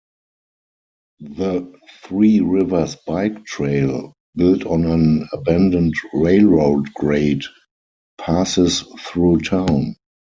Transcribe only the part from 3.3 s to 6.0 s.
Trail, built on an abandoned